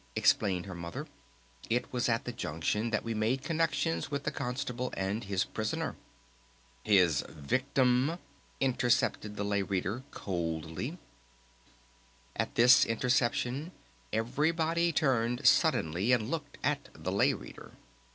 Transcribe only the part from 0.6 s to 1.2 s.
her Mother.